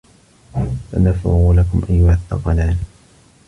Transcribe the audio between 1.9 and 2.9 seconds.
الثَّقَلانِ